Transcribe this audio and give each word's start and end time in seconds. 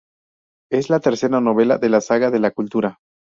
Es 0.71 0.89
la 0.89 0.99
tercera 0.99 1.39
novela 1.41 1.77
de 1.77 1.87
la 1.89 2.01
saga 2.01 2.31
de 2.31 2.39
La 2.39 2.49
Cultura. 2.49 2.97